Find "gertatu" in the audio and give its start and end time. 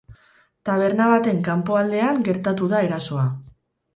2.29-2.71